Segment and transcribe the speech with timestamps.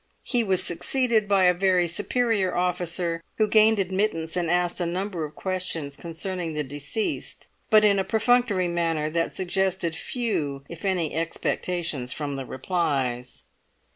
[0.23, 5.25] He was succeeded by a very superior officer, who gained admittance and asked a number
[5.25, 11.13] of questions concerning the deceased, but in a perfunctory manner that suggested few if any
[11.13, 13.43] expectations from the replies.